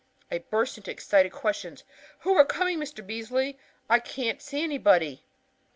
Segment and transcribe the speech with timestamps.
[0.31, 1.83] I burst into excited questions.
[2.21, 3.05] 'Who are coming, Mr.
[3.05, 3.59] Beasley?
[3.87, 5.23] I can't see anybody.'